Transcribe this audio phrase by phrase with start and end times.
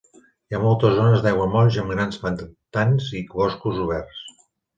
[0.51, 4.27] Hi ha moltes zones d'aiguamolls amb grans pantans i boscos oberts.